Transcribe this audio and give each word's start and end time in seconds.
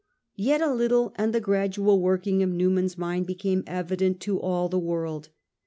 Yet 0.35 0.61
a 0.61 0.73
little 0.73 1.13
and 1.15 1.31
the 1.31 1.39
gradual 1.39 2.01
work 2.01 2.25
ing 2.25 2.41
of 2.41 2.49
Newman's 2.49 2.97
mind 2.97 3.27
became 3.27 3.63
evident 3.67 4.19
to 4.21 4.39
all 4.41 4.67
the 4.67 4.79
world. 4.79 5.29